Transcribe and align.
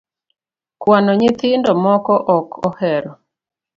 Kwano 0.81 1.11
nyithindo 1.19 1.69
moko 1.83 2.13
ok 2.37 2.47
ohero 2.67 3.11